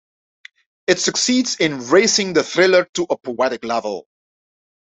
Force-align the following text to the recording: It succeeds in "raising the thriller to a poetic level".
It 0.87 0.97
succeeds 0.97 1.57
in 1.57 1.77
"raising 1.91 2.33
the 2.33 2.41
thriller 2.41 2.85
to 2.95 3.03
a 3.11 3.17
poetic 3.19 3.63
level". 3.63 4.07